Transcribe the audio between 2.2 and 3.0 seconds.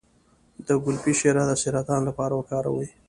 وکاروئ